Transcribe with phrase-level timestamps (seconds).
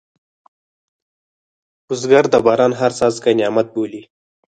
[1.87, 4.01] بزګر د باران هر څاڅکی نعمت بولي